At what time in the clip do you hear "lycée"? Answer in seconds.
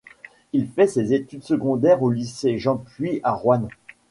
2.09-2.57